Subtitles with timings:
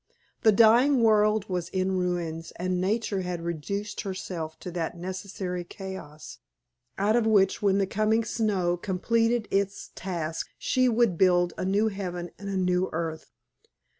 [0.41, 6.39] The dying world was in ruins and Nature had reduced herself to that necessary chaos,
[6.97, 11.89] out of which, when the coming snow completed its task, she would build a new
[11.89, 13.29] heaven and a new earth.